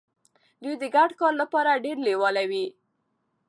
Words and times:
دوی 0.63 0.75
د 0.81 0.83
ګډ 0.95 1.09
کار 1.19 1.33
لپاره 1.41 1.81
ډیر 1.85 1.97
لیواله 2.07 2.43
وي. 2.49 2.65